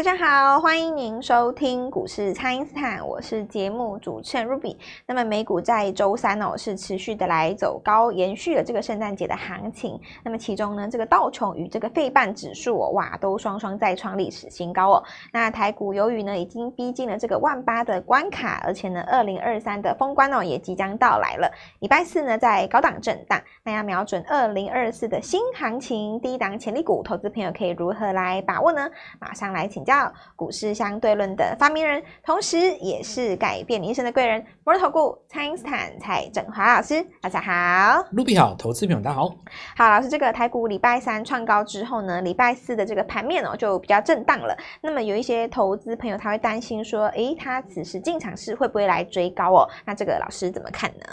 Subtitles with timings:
[0.00, 4.74] 大家好，欢迎您收听股市蔡因斯坦，我是节目主持人 Ruby。
[5.04, 10.00] 那么美股在周三哦是持续的来走高，延续了这个圣诞节的行情。
[10.24, 15.04] 那么其中呢，这个道琼与这个费半指数，哇，都双双再创历史新高哦。
[15.34, 21.52] 那台股由于呢已经逼近了这个万八的关卡，而且呢二零二三的封关哦也即将到来了。
[21.80, 28.88] 礼拜四呢在高档震荡，那要瞄准二零二四的新行情，低档潜力股，投资朋友可以如何来把握呢？
[29.18, 29.89] 马上来请教。
[30.36, 39.28] 股市相对论的发明人，同时也是改变你一生的贵人——摩尔投顾蔡英斯坦蔡振华老师，大家好，Ruby 好，投资朋友大家好。
[39.76, 44.56] 好，老师，这个台股礼拜三创高之后呢，礼拜四的这个盘面哦就比较震荡了。
[44.80, 49.68] 那么有一些投资朋友他会担心说，诶，他此时进场是会不会来追高哦？
[49.84, 51.06] 那这个老师怎么看呢？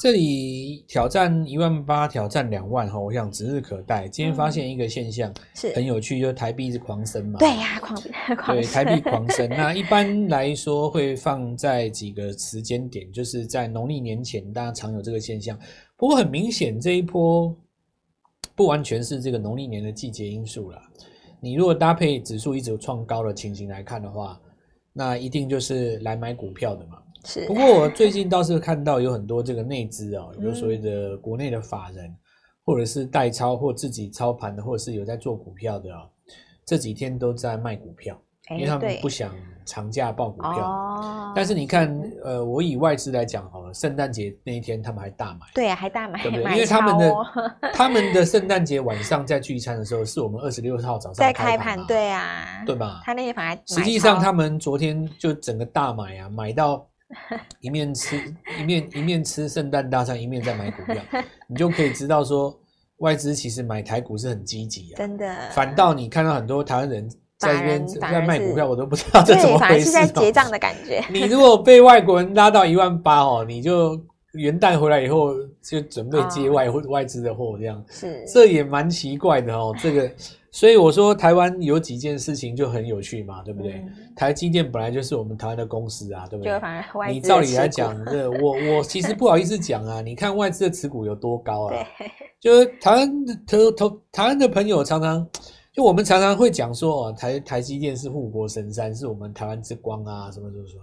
[0.00, 4.08] 这里挑战一万八，挑战两万哈，我想指日可待。
[4.08, 7.38] 今天发现一个现象、嗯、是很有趣，就是台币一直狂升嘛。
[7.38, 7.99] 对呀、啊，狂。
[8.46, 9.48] 对，台币狂升。
[9.50, 15.58] 那一般来说会放在几个时间点，就是在农历年前，大家常有这个现象。
[15.96, 17.54] 不过很明显，这一波
[18.54, 20.82] 不完全是这个农历年的季节因素啦。
[21.40, 24.40] 你如果搭配指数一直创高的情形来看的话，
[24.92, 26.98] 那一定就是来买股票的嘛。
[27.24, 27.46] 是。
[27.46, 32.14] 不过我最近倒是看到有很多这个内资啊，有所谓的国内的法人，
[32.64, 36.02] 或者是代操或自己操盘的，或者是有在做股票的啊。
[36.70, 38.16] 这几天都在卖股票，
[38.50, 39.34] 因为他们不想
[39.66, 40.52] 长假报股票。
[40.52, 45.40] 哦、但是你看，呃，我以外资来讲好了，圣诞节那一天他们还大买。
[45.52, 46.44] 对啊，还大买，对不对？
[46.52, 47.14] 因为他们的
[47.74, 53.02] 他们的圣诞节晚上在聚餐的时候，是我们二十六号早上在开盘，对啊，对吧？
[53.04, 56.86] 他那些盘实际上他们昨天就整个大买啊，买到
[57.58, 58.16] 一面吃
[58.60, 61.02] 一面一面吃圣诞大餐，一面在买股票，
[61.50, 62.56] 你就可以知道说。
[63.00, 65.30] 外资其实买台股是很积极啊，真的。
[65.50, 67.06] 反倒你看到很多台湾人
[67.36, 69.60] 在这边在卖股票，我都不知道这怎么回事。
[69.60, 71.02] 反而是在结账的感觉。
[71.10, 73.98] 你如果被外国人拉到一万八哦，你就
[74.32, 79.74] 元旦回来以后就准备接外或外资的货，这样是这也蛮奇怪的哦。
[79.80, 80.10] 这个，
[80.52, 83.74] 所以我说台湾有几件事情就很有趣嘛，对不对？
[83.74, 87.12] 嗯、台积电本来就是我们台湾的公司啊，对不对？
[87.12, 91.86] 你照理来讲，这我我其实不好意思讲啊，你看外资的持股有多高啊？
[91.98, 92.10] 对。
[92.40, 95.28] 就是台湾的投投台湾的朋友常常，
[95.72, 100.82] 就我们常常会讲说哦，台台积电是护国神山，是我们台湾之光啊，什么什么什么。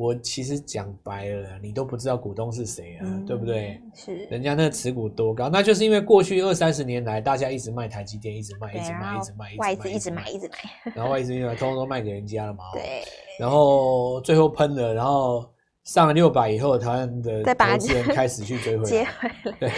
[0.00, 3.78] 我其实讲白了，你都不知道股东是谁啊，嗯、对不对？
[3.94, 12.64] 是，人家那个持股多高，那就是因为过去二三十年来，大家一直卖台积电，一直卖，一直卖，一直卖，外资一直买，一直买，然后外资因为通通都卖给人家了嘛。
[12.72, 13.02] 对。
[13.38, 15.44] 然后最后喷了，然后。
[15.84, 19.56] 上了六百以后，台湾的投资人开始去追回来， 接回来。
[19.58, 19.70] 对，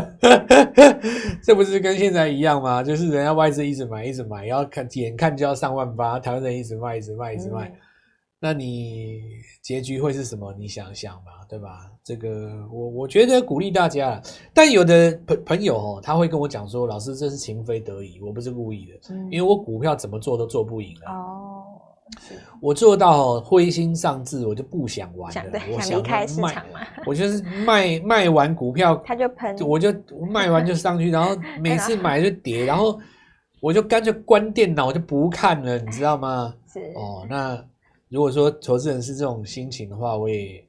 [1.42, 2.82] 这不是跟现在一样吗？
[2.82, 7.68] 就是人家外资一直买，一直买，然后看眼看就要上万八，台湾人一直卖，一直卖，一直卖。
[7.68, 7.76] 嗯、
[8.38, 9.20] 那你
[9.62, 10.54] 结局会是什么？
[10.58, 11.90] 你想想吧，对吧？
[12.04, 14.20] 这个我我觉得鼓励大家，
[14.52, 21.59] 但有的朋朋友哦，他会跟我讲说：“老师，这是情非得已，我不是故意的，嗯、因为我股票怎么做都做不赢了。”哦。
[22.60, 25.60] 我做到灰心丧志，我就不想玩了。
[25.72, 26.80] 我想离开市场嘛。
[27.06, 29.92] 我就是卖卖完股票， 他就喷，我就
[30.28, 33.00] 卖完就上去，然后每 次买就跌，然后
[33.60, 36.54] 我就干脆关电脑，我就不看了，你知道吗？
[36.72, 37.26] 是哦。
[37.28, 37.62] 那
[38.08, 40.62] 如果说投资人是这种心情的话，我也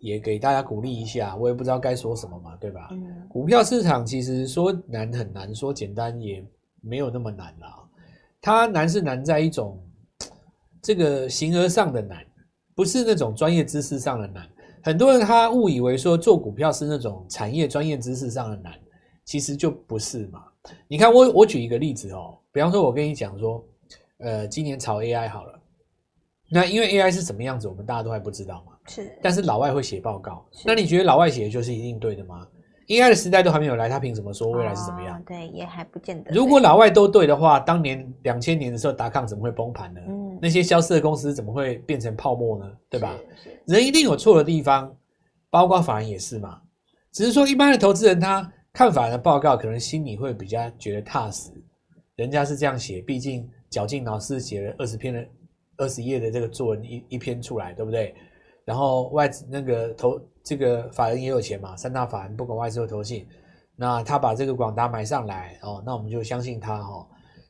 [0.00, 1.34] 也给大家鼓励一下。
[1.36, 2.88] 我也不知道该说什么嘛，对吧？
[2.92, 3.26] 嗯。
[3.28, 6.44] 股票市场其实说难很难，说简单也
[6.80, 7.74] 没有那么难啦。
[8.40, 9.76] 它难是难在一种。
[10.86, 12.24] 这个形而上的难，
[12.72, 14.48] 不是那种专业知识上的难。
[14.84, 18.72] 很多人他误以为说做股票是那种产业专业知识上的难，
[19.24, 20.44] 其实就不是嘛。
[20.86, 23.64] 你看我我举一个例子哦，比方说我跟你讲说，
[24.18, 25.58] 呃，今年炒 AI 好了，
[26.48, 28.74] 那因为 AI 是什么样子，我们大家都还不知道嘛。
[28.86, 32.46] 是，但是老外会写报告，那你觉得老外写的就是一定对的吗
[32.86, 35.18] ？AI 的时代都还没有来，他凭什么说未来是怎么样？
[35.18, 36.30] 哦、对，也还不见得。
[36.32, 40.00] 如果老外都对的话，当年两千年的时候，达康怎么会崩盘呢？
[40.06, 42.70] 嗯，那些消失的公司怎么会变成泡沫呢？
[42.88, 43.14] 对吧？
[43.66, 44.94] 人一定有错的地方，
[45.50, 46.60] 包括法人也是嘛。
[47.12, 51.50] 只是说，一般的投资人他看法人的报告，可能心里会比较觉得踏实。
[52.16, 55.26] 人家是这样写，毕竟绞尽脑汁写了二十篇的
[55.76, 58.14] 二十页的这个作文一一篇出来，对不对？
[58.64, 60.20] 然后外资那个投。
[60.48, 63.26] 这个法人也有钱嘛，三大法人不管外资或投信，
[63.74, 67.04] 那他把这个广达买上来哦，那我们就相信他哦。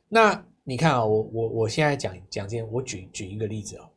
[0.09, 0.33] 那
[0.69, 3.89] 你看啊、哦，我我我现在讲讲件，我举举一个例子哦。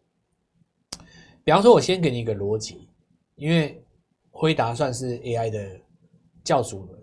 [1.43, 2.89] 比方说，我先给你一个逻辑，
[3.35, 3.83] 因为
[4.31, 5.81] 辉达算是 AI 的
[6.45, 6.99] 教主了，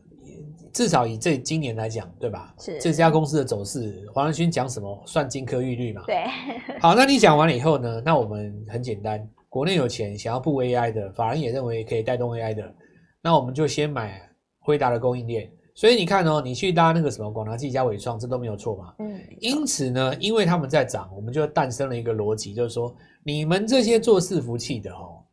[0.71, 2.55] 至少以这今年来讲，对吧？
[2.57, 6.01] 是这家公司的走势，黄仁勋讲什么算金科玉律嘛？
[6.07, 6.23] 对。
[6.79, 8.01] 好，那你讲完了以后呢？
[8.05, 12.73] 那我们很简单，国内有钱想要布 AI 的，法人也认为可以带动 AI 的，
[13.21, 15.51] 那我们就先买辉达的供应链。
[15.77, 18.95] 所以你看哦，你去搭那个什么广达、技嘉、伟创，这都没有错嘛。
[18.97, 19.21] 嗯。
[19.39, 22.91] 因此呢，因为他们在涨，我们就诞生了一个逻辑，就是说，
[23.23, 25.23] 你们这些做伺服器的哦，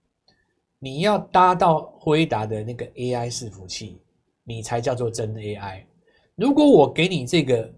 [0.79, 3.99] 你要搭到辉达的那个 AI 伺服器。
[4.47, 5.83] 你才叫做真 AI。
[6.35, 7.73] 如果我给你这个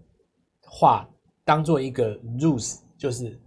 [0.65, 1.09] 话
[1.45, 3.39] 当做一个 rules，就是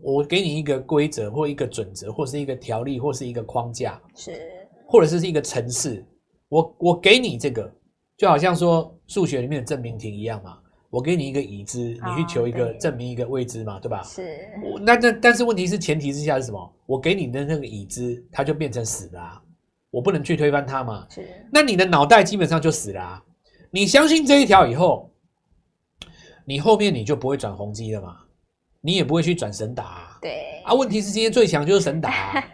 [0.00, 6.02] 我给你一个规则或一个准则，或是一个条例，或是一个框架，是，或者是是一个程式。
[6.48, 7.70] 我我给你这个，
[8.16, 10.58] 就好像说数学里面的证明题一样嘛。
[10.90, 14.00] 我给你一个已知，你去求一个证明一个未知嘛，对吧？
[14.04, 14.48] 是。
[14.82, 16.72] 那那但是问题是前提之下是什么？
[16.86, 19.42] 我给你的那个已知，它就变成死了啊。
[19.90, 21.04] 我不能去推翻它嘛？
[21.10, 21.26] 是。
[21.52, 23.24] 那你的脑袋基本上就死了啊！
[23.72, 25.10] 你相信这一条以后，
[26.44, 28.16] 你后面你就不会转宏碁了嘛？
[28.80, 30.18] 你也不会去转神打啊。
[30.22, 30.62] 对。
[30.64, 32.44] 啊，问题是今天最强就是神打啊。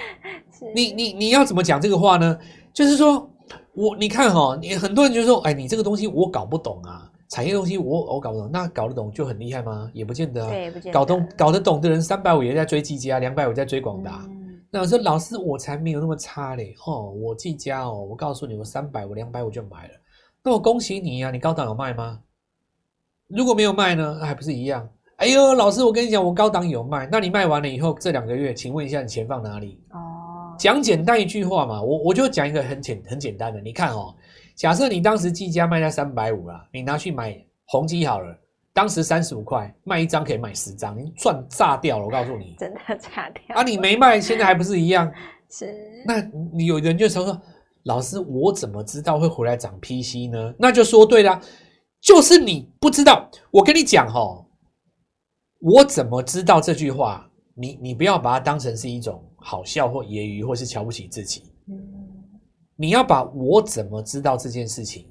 [0.74, 2.38] 你你你要怎么讲这个话呢？
[2.74, 3.29] 就是说
[3.74, 9.90] 我你看哈，你很多人就说，哎，你这个东西我搞不懂啊，产业东西我我搞不懂，那搞得懂就很厉害吗？
[9.94, 10.50] 也不见得啊。
[10.50, 10.98] 对，不见得。
[10.98, 14.24] 搞懂搞得懂的人，三百五也在追技嘉，两百五在追广达。
[14.28, 14.36] 嗯
[14.72, 16.76] 那我说老师，我才没有那么差嘞！
[16.86, 19.94] 哦，我技嘉哦，我告诉你，我三百，我两百我就买了。
[20.44, 22.20] 那我恭喜你呀、啊，你高档有卖吗？
[23.26, 24.88] 如果没有卖呢，还不是一样？
[25.16, 27.08] 哎呦，老师，我跟你讲，我高档有卖。
[27.10, 29.82] 那你卖完了以后，这两个月，请问一下，你钱放哪里？
[29.90, 29.98] 哦，
[30.60, 34.14] 讲简单一句话嘛，我我就讲一个很简很简单的，你看哦，
[34.54, 37.34] 假设你当时计价卖在三百五啊，你拿去买
[37.64, 38.36] 宏基好了。
[38.72, 42.04] 当时三十五块卖一张可以买十张，你赚炸掉了！
[42.04, 43.62] 我告诉你，真的炸掉啊！
[43.62, 45.10] 你没卖，现在还不是一样？
[45.50, 45.74] 是。
[46.06, 46.20] 那
[46.52, 47.42] 你有人就说说，
[47.84, 50.54] 老师，我怎么知道会回来涨 PC 呢？
[50.58, 51.40] 那就说对了，
[52.02, 53.30] 就是你不知道。
[53.50, 54.46] 我跟你讲哦，
[55.58, 57.26] 我怎么知道这句话？
[57.56, 61.52] 你你不要把它当成是一种好笑或揶揄，或是瞧不起自己。
[61.66, 61.76] 嗯。
[62.76, 65.06] 你要把我怎么知道这件事情，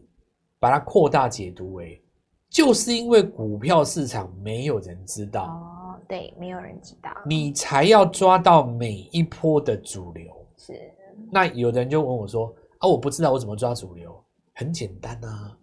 [0.60, 2.02] 把它扩大解读为。
[2.50, 10.26] 就是因为股票市场没有人知道哦，对，没有人知道，你才要抓到每一波的主流。
[10.58, 10.92] 是，
[11.31, 14.20] 那有的人就问我说：“啊，我不知道我怎么抓主流？”
[14.56, 15.56] 很简单啊，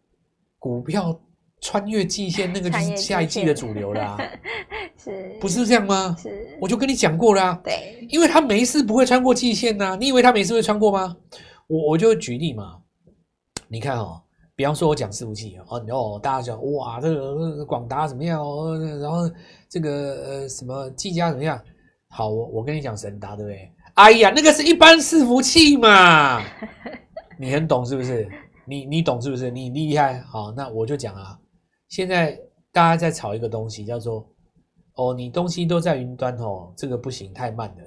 [0.61, 1.19] 股票
[1.61, 4.17] 穿越季线，那个就是下一季的主流啦。
[5.07, 6.17] 是，不是这样吗？
[6.19, 7.61] 是，我就跟你讲过了啊。
[7.63, 11.17] 对，因为他没事不会穿过季线呐，你以为他没事会穿过吗？
[11.69, 12.79] 我我就举例嘛，
[13.69, 14.23] 你看哦。
[14.57, 18.75] 比方说，我讲伺服器哦，哦，大家讲哇，这个广达怎么样哦？
[19.03, 19.31] 然后
[19.69, 19.91] 这个
[20.25, 21.61] 呃什么技嘉怎么样？
[22.09, 23.71] 好，我我跟你讲神达对不对？
[23.97, 26.43] 哎呀，那个是一般伺服器嘛，
[27.39, 28.27] 你很懂是不是？
[28.67, 29.51] 你你懂是不是？
[29.51, 30.23] 你厉害。
[30.23, 31.39] 好，那我就讲啊，
[31.91, 32.35] 现在
[32.73, 34.27] 大家在炒一个东西，叫做
[34.97, 37.85] 哦，你东西都在云端哦，这个不行，太慢了。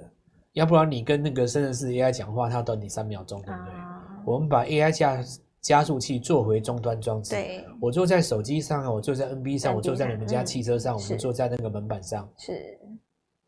[0.54, 3.74] 要不然你跟那个深圳市 AI 讲话，它要等你三秒钟，对不对？
[3.74, 5.24] 啊、我们把 AI 加。
[5.62, 7.32] 加速器做回终端装置。
[7.32, 12.28] 对，我坐在手机上，我坐在 NB 上，我坐在你们家汽车上，嗯、我们坐在那个门板上。
[12.38, 12.80] 是。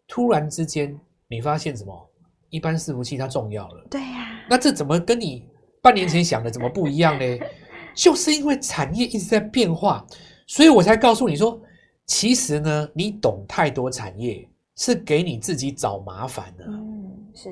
[0.09, 0.99] 突然之间，
[1.29, 2.09] 你发现什么？
[2.49, 3.87] 一般伺服器它重要了。
[3.89, 4.43] 对呀、啊。
[4.49, 5.47] 那这怎么跟你
[5.81, 7.25] 半年前想的怎么不一样呢？
[7.95, 10.05] 就是因为产业一直在变化，
[10.47, 11.61] 所以我才告诉你说，
[12.11, 16.65] 其实呢，你懂太多产业是给你自己找麻烦的。
[16.67, 17.49] 嗯，是。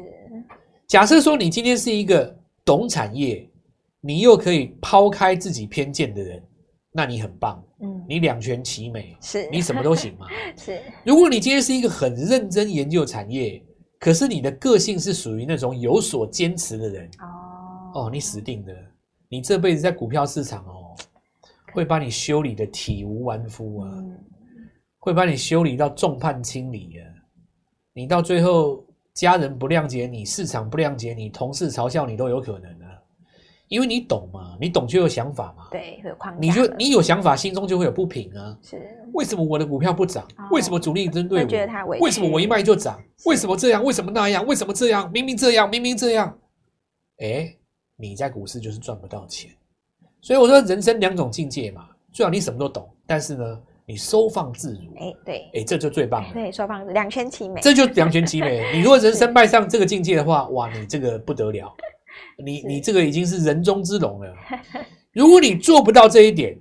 [0.86, 3.50] 假设说你今天是一个懂产业。
[4.02, 6.42] 你又可以抛开自己偏见的人，
[6.90, 7.62] 那你很棒。
[7.82, 10.26] 嗯，你两全其美，是你什么都行嘛。
[10.56, 13.62] 是，如果你今天是一个很认真研究产业，
[14.00, 18.74] 可是你的个性是属于那种有所坚持的人，哦，哦，你死定了。
[19.28, 20.96] 你这辈子在股票市场哦，
[21.74, 24.18] 会把你修理的体无完肤啊，嗯，
[25.00, 27.08] 会把你修理到众叛亲离啊。
[27.94, 32.86] 你到最后，家人不谅解你，市场不谅解你，同事嘲笑你都有可能啊。
[33.68, 35.68] 因为你懂嘛，你懂就有想法嘛。
[35.70, 36.40] 对，会有框架。
[36.40, 38.58] 你就你有想法，心中就会有不平啊。
[38.62, 38.82] 是。
[39.14, 40.24] 为什么我的股票不涨？
[40.38, 41.48] 哦、为什么主力针对我？
[41.48, 43.00] 觉得他为什么我一卖就涨？
[43.26, 43.84] 为什么这样？
[43.84, 44.46] 为什么那样？
[44.46, 45.12] 为什么这样？
[45.12, 46.36] 明明这样，明明这样。
[47.20, 47.56] 哎，
[47.96, 49.52] 你在股市就是赚不到钱。
[50.22, 54.96] 所以我说，人生两种境界嘛，最好你什么都懂，但是呢，你收放自如。
[55.00, 55.50] 哎，对。
[55.56, 56.30] 哎，这就最棒了。
[56.32, 57.60] 对，收放两全其美。
[57.60, 58.70] 这就两全其美。
[58.72, 61.76] 你如果人生迈上这个境界的话，哇，你这个不得了。
[62.38, 64.32] 你你这个已经是人中之龙了。
[65.12, 66.56] 如果你做不到这一点，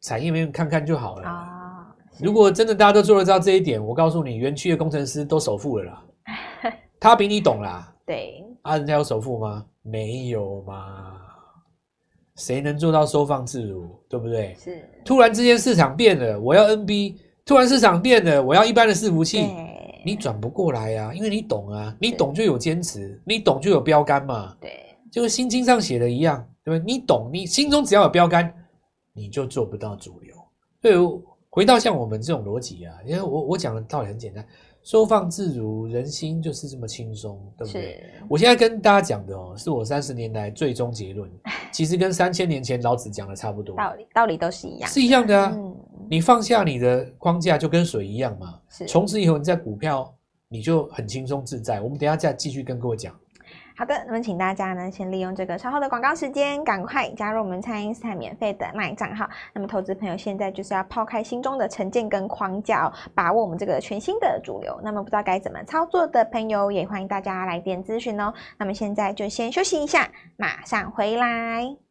[0.00, 1.28] 产业面看看就好了。
[1.28, 6.02] 啊，如果真的大家都做得到这一点，我告诉你，园区的工程师都首富了啦。
[6.98, 7.94] 他比你懂啦。
[8.04, 8.44] 对。
[8.62, 9.64] 啊，人家有首富吗？
[9.82, 11.20] 没有嘛。
[12.40, 14.56] 谁能做到收放自如，对不对？
[14.58, 14.82] 是。
[15.04, 19.46] 突然之间市场变了，我要 NB；突然市场变了，我要一般的伺服器。
[20.02, 24.56] 你转不过来呀、啊，因为你懂啊，你懂就有坚持，你懂就有标杆嘛。
[24.58, 24.70] 对，
[25.12, 26.92] 就跟心经上写的一样，对不对？
[26.92, 28.50] 你懂，你心中只要有标杆，
[29.12, 30.34] 你就做不到主流。
[30.80, 30.94] 对
[31.50, 34.42] 回到像我们这种逻辑啊，因为我我讲的道理很简单。
[34.90, 38.04] 收放自如，人心就是这么轻松，对不对？
[38.28, 41.30] 我现在跟大家讲的哦，是我三十年来最终结论，
[41.70, 45.52] 其实跟三千年前老子讲的差不多，道理道理都是一样，是一样的啊。
[45.54, 45.76] 嗯、
[46.08, 48.58] 你放下你的框架，就跟水一样嘛。
[48.88, 50.12] 从此以后，你在股票
[50.48, 51.80] 你就很轻松自在。
[51.80, 53.14] 我们等一下再继续跟各位讲。
[53.80, 59.26] 好的，那么请大家呢，先利用这个稍后的广告时间，赶快加入我们蔡因斯坦免费的 LINE 账号。
[59.54, 64.78] 那么，投资朋友现在就是要抛开心中的成见跟框架，把握我们这个全新的主流。
[64.84, 68.34] 那么，不知道该怎么操作的朋友，也欢迎大家来电咨询哦。
[68.58, 71.89] 那么，现在就先休息一下，马上回来。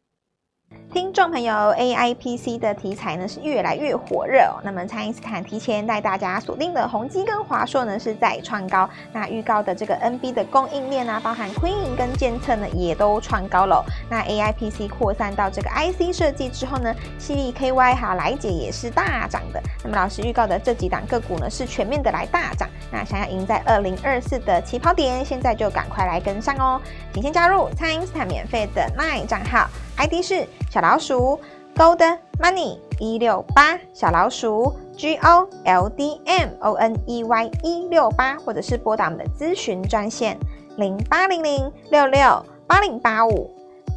[0.92, 4.58] 听众朋友，AIPC 的题材呢是越来越火热哦。
[4.64, 8.90] 那么，蔡因斯坦提前带大家锁定的宏基跟华硕呢是在创高。
[9.12, 13.84] 那预告的这个 NB 的供应链啊，包含昆颖跟监测呢也都创高了。
[14.08, 19.62] 那 AIPC 扩散到这个 IC 设计之后呢，犀利 KY 还有来解也是大涨的。
[19.84, 22.68] 那么老师预告的这几档个股呢是全面的来大涨。
[22.90, 26.80] 那想要赢在二零二四的起跑点，现在就赶快来跟上哦。
[27.12, 29.68] 请先加入蔡因斯坦免费的 LINE 账号。
[29.96, 31.38] ID 是小老鼠
[31.74, 40.38] Gold Money 一六八，小老鼠 G O L D M O N E Y 一六八，或者是拨打我们的咨询专线
[40.76, 43.50] 零八零零六六八零八五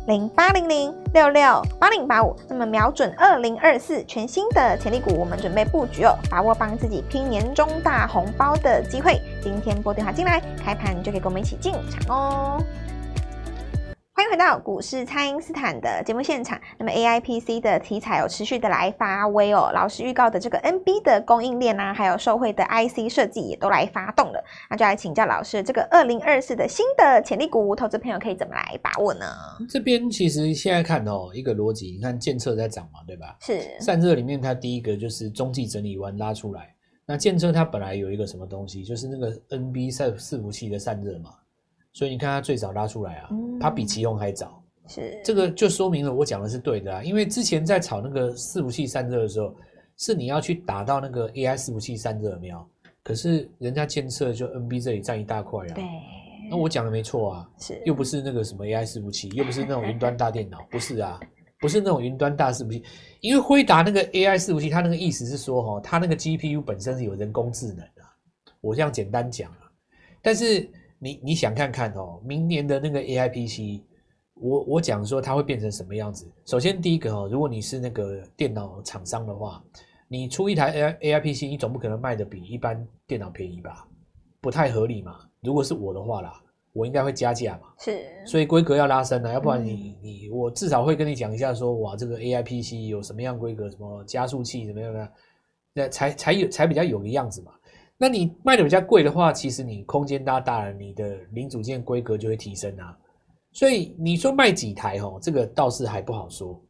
[0.07, 2.35] 零八零零六六八零八五。
[2.49, 9.21] 那么瞄准二零二四全新的潜力股，我们准备布局哦，把握帮自己拼年终大红包的机会。
[9.41, 12.63] 今天拨电话进来，开盘就可以跟我们一起进场哦。
[14.15, 16.61] 欢迎回到股市，蔡因斯坦的节目现场。
[16.77, 19.71] 那么 AIPC 的题材有持续的来发威哦。
[19.73, 24.43] 老师预告的这个 NB 的供应链啊，还有受惠的 IC 设计也都来发动了。
[24.69, 29.25] 那就来请教老师，这个二零二四的新的潜力股，投资朋友可以怎么来把握呢？
[29.67, 33.35] 这边其实现在看哦，一个逻辑，你看建测在涨嘛，对吧？
[33.41, 36.71] 是散热里面，它第一个就是中继整理完拉出来。
[37.07, 41.31] 那建测它本来有一个什么东西，就是那个 NB 散伺服器的散热嘛。
[41.93, 47.03] 所以你看它最早拉出来啊，它比奇鋐还早，是这个就说明了我讲的是对的啊。
[47.03, 49.55] 因为之前在炒那个伺服器散热的时候，
[49.95, 52.67] 是你要去打到那个 AI 伺服器散热苗，
[53.03, 55.73] 可是人家监测就 NB 这里占一大块啊。
[55.75, 55.83] 对，
[56.49, 61.19] 那我讲的没错啊，是又不是那个什么 AI 伺服器，又不是那种云端大电脑，不是啊，
[61.59, 62.83] 不是那种云端大伺服器。
[63.21, 68.01] 因为辉达那个 AI 伺服器，它那个意思是说哈，它那个 GPU 本身是有人工智能的，
[68.61, 69.69] 我这样简单讲啊，
[70.23, 70.67] 但是。
[71.03, 73.83] 你你想看看哦，明年的那个 A I P C，
[74.35, 76.25] 我我讲说它会变成什么样子？
[76.45, 79.61] 首先第一个哦，如果你是那个电脑厂商的话，
[80.07, 83.85] 你出一台 A I A I P C，你总不可能卖的比一般电脑便宜吧？
[84.39, 85.19] 不太合理嘛。
[85.41, 86.41] 如果是我的话啦，
[86.71, 87.73] 我应该会加价嘛。
[87.79, 95.11] 是，所以规格要拉升啊，要不然你你我至少会跟你讲一下说，哇，这个 A I P C 有什么样规格，什么加速器怎么样的，
[95.73, 97.51] 那才才有才比较有个样子嘛。
[98.03, 102.97] 那你卖的比较贵的话，其实你空间大大了，你的零组件规格就会提升啊。
[103.53, 106.61] 所以你说卖几台哦，这个倒是还不好说，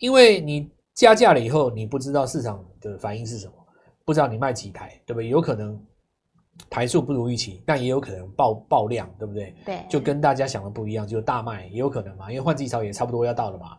[0.00, 3.52] 因为你加价了以后，你不知道市场的反应是什么，
[4.04, 5.28] 不知道你卖几台，对不对？
[5.28, 5.80] 有可能
[6.68, 9.54] 台数不如预期，但也有可能爆爆量，对不对？
[9.64, 13.78] 对，就跟大家想的不一样，就大卖也有可能嘛，因为换季潮也差不多要到了嘛。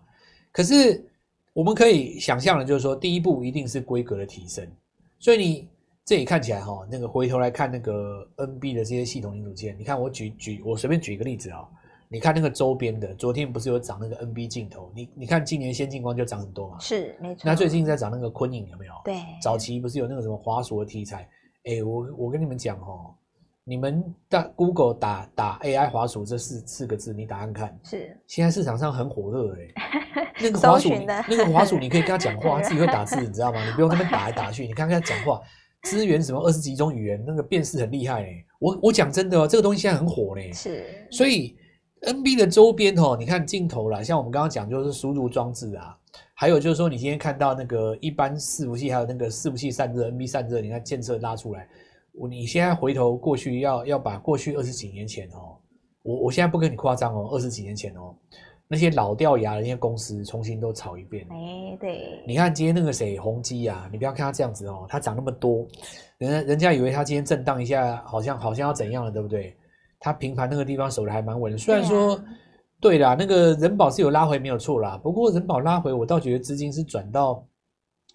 [0.50, 1.06] 可是
[1.52, 4.66] 我们可以想象的，就是说第一步一定是规格的提升，
[5.20, 5.68] 所以你。
[6.06, 11.68] 这里看起来哈，那个回头来看那个 NB 的这些系统零组件，你看我举举我随便举一个例子啊，
[12.08, 14.92] 你看那个周边的，昨天不是有涨那个 NB 镜头？
[14.94, 17.42] 你你看今年先进光就涨很多嘛，是没错。
[17.44, 18.94] 那最近在涨那个昆影有没有？
[19.04, 21.28] 对，早期不是有那个什么滑索的题材？
[21.64, 22.94] 哎，我我跟你们讲哈，
[23.64, 30.90] 你们打 Google 打打 AI 滑索这四四个字，你打看看，是现在市场上很火热哎， 那个滑鼠
[31.28, 33.66] 那个滑鼠你可以跟他讲话，他自己会打字，你知道吗？
[33.66, 35.42] 你不用那边打来打去，你看看他讲话。
[35.86, 38.44] 支援什么二十几种语言，那个辨识很厉害嘞。
[38.60, 40.52] 我我讲真的哦，这个东西现在很火嘞。
[40.52, 41.56] 是，所以
[42.02, 45.96] NB 的周边哦，你看镜头啦，像我们刚刚讲就是输入装置啊，
[46.34, 51.68] 还有就是说你今天看到那个一般伺服器，还有那个伺服器散热 NB 散热，你看监测拉出来，
[52.14, 55.56] 我你现在回头过去要要把过去二十几年前哦，
[56.02, 58.16] 我我现在不跟你夸张哦，二十几年前哦。
[58.68, 61.26] 那些老掉牙的那些公司重新都炒一遍。
[61.30, 65.68] 哎，对，你看今天那个谁宏基啊，你不要看他这样子哦，他涨那么多，
[66.18, 69.56] 人家人家以为他今天震荡一下，好像好像要怎样了，对不对？
[70.00, 72.20] 他平盘那个地方守的还蛮稳，虽然说
[72.80, 77.44] 对啦，那个人保是有拉回没有错啦，不过人保拉回，我倒觉得资金是转到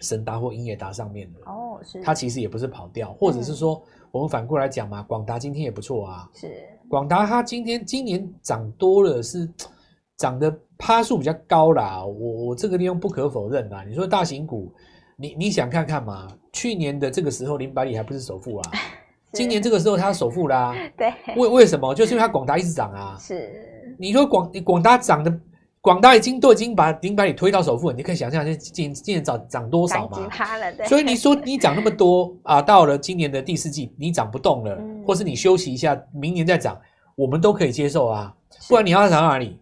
[0.00, 1.40] 神达或英业达上面的。
[1.46, 2.00] 哦，是。
[2.02, 6.28] 它其实也不是跑掉，或者是说，嗯、我们反过来讲嘛，广达今天也不错啊。
[6.34, 6.48] 是。
[6.88, 9.48] 广达它今天今年涨多了，是
[10.20, 12.04] 涨的趴数比较高啦。
[12.04, 13.82] 我我这个地方不可否认啦。
[13.88, 14.70] 你说大型股，
[15.16, 16.28] 你你想看看嘛？
[16.52, 18.70] 去年的这个时候，林百里还不是首富啊。
[19.32, 21.94] 今年这个时候他首富啦， 对，为为什么？
[21.94, 23.16] 就是因为他广达一直涨啊。
[23.18, 25.32] 是，你说广广达涨的，
[25.80, 30.18] 广达已经都已经把林百里推到首富，你可以想象这今今年涨涨多少嘛？
[30.86, 36.78] 所以你说你涨那么多啊，到了今年的第四季你涨不动了，嗯、或是你休息一下，明年再涨，
[37.14, 38.34] 我们都可以接受啊。
[38.68, 39.58] 不然你要涨到哪里？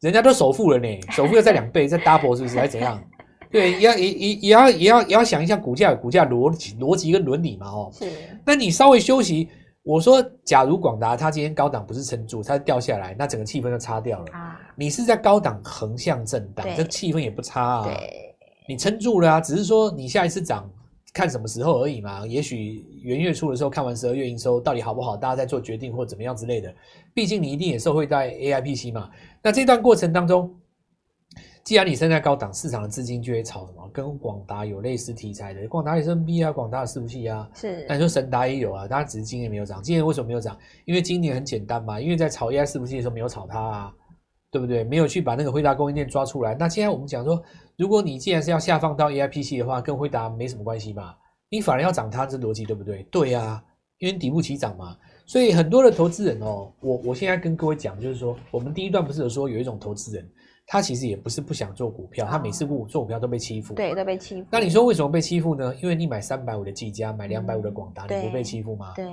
[0.00, 2.56] 人家都首富了呢， 首富要再两倍，再 double 是不是？
[2.56, 3.02] 还是怎样？
[3.50, 8.04] 对，也要也也也要也要也要想一下股价股价逻辑逻辑跟伦理嘛，哦，是。
[8.44, 9.48] 那你稍微休息，
[9.82, 14.60] 我说，假如广达它今天高档不是撑住，它掉下来，那整个气氛就差掉了啊。
[14.76, 17.84] 你是在高档横向震荡，这气氛也不差啊。
[17.84, 18.34] 对，
[18.68, 20.70] 你撑住了啊，只是说你下一次涨
[21.14, 22.26] 看什么时候而已嘛。
[22.26, 26.70] 也许元月初的时候看完十二月营收到底好不好，大家再做决定或怎么样之类的。
[27.14, 29.08] 毕竟你一定也受惠在 AIPC 嘛。
[29.42, 30.54] 那这段过程当中。
[31.64, 33.86] 既然你身在高档，市场的资金就会炒什么？
[33.92, 37.84] 跟广达有类似题材的，广达也是 NB 啊，广达的伺服器啊，是。
[37.86, 39.82] 那你说神达也有啊，大家只是今年没有涨。
[39.82, 40.56] 今年为什么没有涨？
[40.86, 43.92] 因为今年很简单嘛，因为在炒 AI 伺服器的时候没有炒它啊，
[44.50, 44.82] 对不对？
[44.82, 46.54] 没有去把那个惠达供应链抓出来。
[46.54, 47.42] 那现在我们讲说，
[47.76, 51.14] 如果你既然是要下放到 AI PC 的话，跟惠达没什么关系嘛，
[51.50, 53.02] 你反而要涨它，这逻辑对不对？
[53.10, 53.64] 对呀、啊，
[53.98, 54.96] 因为底部起涨嘛。
[55.28, 60.28] 所以很多的投资人哦，我我现在跟各位讲，就是说，我们第一段不是有说有一种投资人。
[60.70, 64.46] 他其实也不是不想做股票，他每次做做股票都被欺负，对，都被欺负。
[64.52, 65.74] 那你说为什么被欺负呢？
[65.82, 68.92] 因为你买三百五的技嘉，买两百五的广达，你不被欺负吗？
[68.94, 69.06] 对，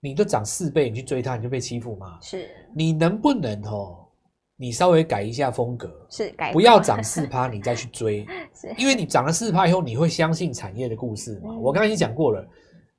[0.00, 2.18] 你都涨四倍，你去追它，你就被欺负吗？
[2.22, 2.48] 是。
[2.74, 3.98] 你能不能哦？
[4.56, 8.24] 你稍微改一下风格，是改，不要涨四趴，你再去追，
[8.56, 11.54] 是因为你涨了四趴以后，你会相信产业的故事嘛？
[11.58, 12.42] 我刚才已经讲过了，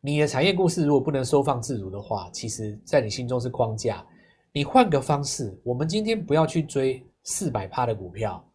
[0.06, 4.06] 你的产业故事如果不能收放自如的话，其实在你心中是框架。
[4.54, 7.04] 你换个方式，我们今天不要去追。
[7.28, 8.46] 四百趴的股票，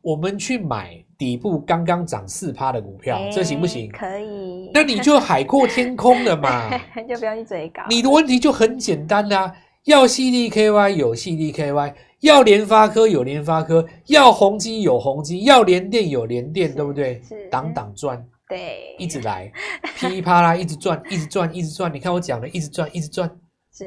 [0.00, 3.92] 我们去买底部刚刚涨四趴的股票，欸，这行不行？
[3.92, 4.70] 可以。
[4.72, 6.70] 那你就海阔天空了嘛，
[7.06, 7.82] 就不要去追高。
[7.90, 17.20] 你的问题就很简单啦，啊，要 CDKY 有 CDKY，要联发科有联发科，要宏基有宏基，要联电有联电，对不对？
[17.28, 17.46] 是。
[17.50, 19.50] 档档赚，对，一直来，
[19.96, 21.92] 噼里啪啦一直转，一直转，一直转。
[21.92, 23.30] 你看我讲的，一直转，一直转，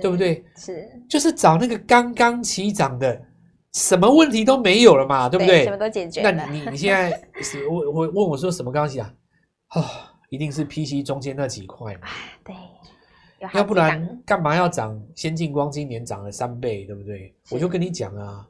[0.02, 0.44] 对不对？
[0.56, 0.88] 是。
[1.10, 3.22] 就是找那个刚刚起涨的。
[3.74, 5.64] 什么问题都没有了嘛，对不对？
[5.66, 6.32] 什么都解决了。
[6.32, 7.12] 那你你你现在
[7.44, 9.14] 是我我问我说什么刚起啊？
[9.68, 9.84] 啊，
[10.30, 12.08] 一定是 PC 中间那几块嘛。
[12.44, 12.56] 对。
[13.54, 15.00] 要不然干嘛要涨？
[15.14, 17.36] 先进光今年涨了三倍，对不对？
[17.52, 18.48] 我就跟你讲啊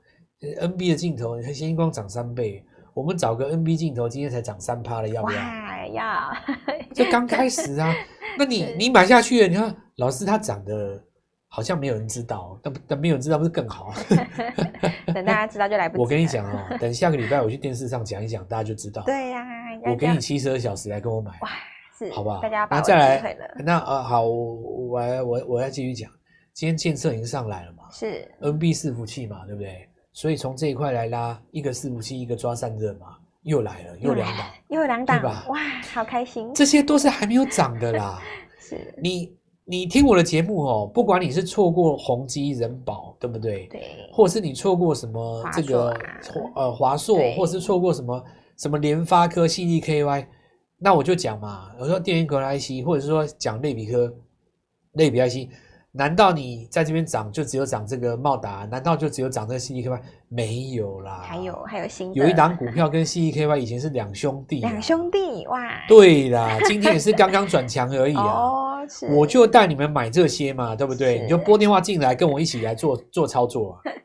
[0.61, 5.39] ，NB 的镜头，先进光涨三倍，我们找个 NB 镜头，今天才涨三趴了，要不要？
[5.93, 6.32] 要。
[6.93, 7.93] 就刚开始啊，
[8.38, 11.04] 那你你买下去了，你看老师他涨的。
[11.50, 13.89] 好像没有人知道，但但没有人知道不是更好？
[15.15, 16.04] 等大家知道就来不及。
[16.04, 19.02] 我跟你讲哦，等下个礼拜我去电视上讲一讲，大家就知道。
[19.04, 19.47] 对呀、啊，
[19.89, 21.32] 我给你七十二小时来跟我买。
[21.39, 21.50] 哇，
[21.97, 22.41] 是，好不好？
[22.41, 23.06] 大家把握机会了。
[23.06, 26.12] 那再来，那呃好，我我我我要继续讲。
[26.54, 27.86] 今天建设已经上来了嘛？
[27.91, 28.30] 是。
[28.41, 29.88] NB 伺服器嘛，对不对？
[30.12, 33.15] 所以从这一块来拉，一个伺服器，一个抓散热嘛，
[33.47, 35.45] 又来了，又两档，又两档，对吧？
[35.49, 35.60] 哇，
[35.93, 36.53] 好开心。
[36.53, 38.21] 这些都是还没有涨的啦。
[38.60, 38.93] 是。
[39.01, 39.36] 你。
[39.69, 43.65] 你听我的节目哦，不管你是错过宏基、人保，对不对？
[43.65, 44.10] 对。
[44.13, 45.89] 或者是你错过什么这个
[46.55, 48.23] 华呃华硕，或者是错过什么
[48.55, 50.25] 什么联发科、CDKY，
[50.77, 54.10] 那我就讲嘛，我说电源格 IC，或者是说讲类比科、
[54.93, 55.51] 类比 IC。
[55.91, 58.65] 难道你在这边涨就只有涨这个茂达？
[58.71, 60.01] 难道就只有涨这个 CDKY？
[60.29, 65.85] 没有啦，还有还有新，有一档股票跟 CEKY 以前是两兄弟，两兄弟哇！
[65.87, 68.23] 对啦， 今天也是刚刚转强而已啊。
[68.23, 69.05] 哦，是。
[69.07, 71.19] 我就带你们买这些嘛，对不对？
[71.21, 73.91] 你就拨电话进来跟我一起来做做操作啊。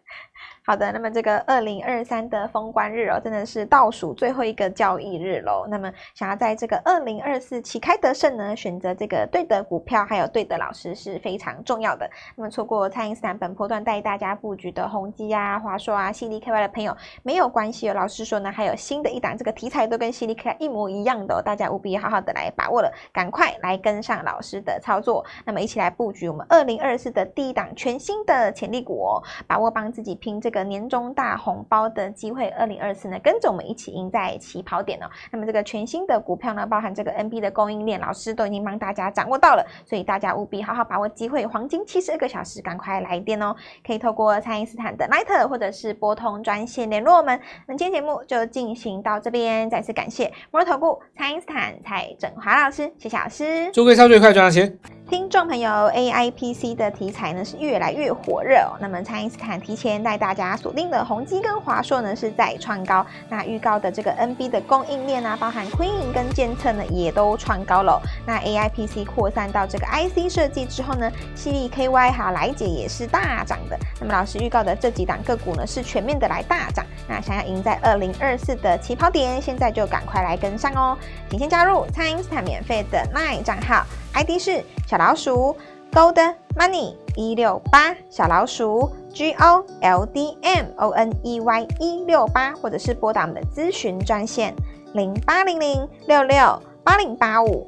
[0.64, 5.66] 好的，那么这个二零二三的封关日哦，真的是倒数最后一个交易日喽。
[5.68, 12.08] 那么想要在这个二零二四旗开得胜呢，选择这个对的股票，还有对的老师是非常重要的。
[12.36, 17.94] 那么错过蔡因斯坦本波段带大家布局的宏基啊、华硕啊、CDKY 的朋友没有关系哦。
[17.94, 25.24] 老师说呢，还有新的一档这个题材都跟 CDKY 一模一样的哦，大家务必好好的来把握了，赶快来跟上老师的操作。
[25.44, 35.10] 那么一起来布局我们二零二四的第一档全新的潜力股哦，把握帮自己拼这个年终大红包的机会，二零二四呢，跟着我们一起赢在起跑点哦。
[35.32, 43.56] 那么这个全新的股票呢，包含这个 NB 的供应链，老师都已经帮大家掌握到了，所以大家务必好好把握机会，黄金七十二个小时，赶快来电哦！
[43.84, 47.40] 可以透过蔡因斯坦的 Line 或者是拨通专线联络我们。
[47.66, 55.01] 那今天节目就进行到这边，再次感谢摩尔投顾蔡因斯坦蔡振华老师，谢谢老师，祝各位操作愉快，赚到钱。
[55.12, 58.72] 听众朋友，AIPC 的题材呢是越来越火热哦。
[58.80, 68.00] 那么，蔡因斯坦提前带大家锁定的宏基跟华硕呢是在创高，那预告的这个 NB 的供应链啊，包含 Queen 跟监测呢也都创高了。
[68.26, 73.78] 那 AIPC 扩散到这个 IC 设计之后呢，犀利 KY 还有来解也是大涨的。
[74.00, 76.86] 那么老师预告的这几档个股呢是全面的来大涨。
[77.06, 80.96] 那想要赢在二零二四的起跑点，现在就赶快来跟上哦！
[81.28, 83.84] 请先加入蔡因斯坦免费的 LINE 账号。
[84.14, 85.56] ID 是小老鼠
[85.92, 94.54] Gold Money 一六八，小老鼠 G O L D M O N E Y 一六八，或者是拨打我们的咨询专线
[94.94, 97.66] 零八零零六六八零八五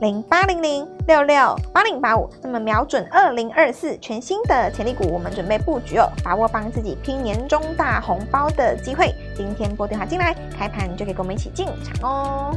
[0.00, 2.28] 零八零零六六八零八五。
[2.42, 9.14] 那么瞄准二零二四全新的潜力股，我们准备布局哦，把握帮自己拼年终大红包的机会。
[9.36, 12.56] 今天拨电话进来，开盘就可以跟我们一起进场哦。